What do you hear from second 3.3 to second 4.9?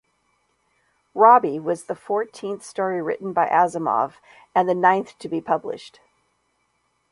by Asimov, and the